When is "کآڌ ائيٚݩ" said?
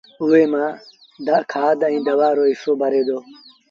1.51-2.05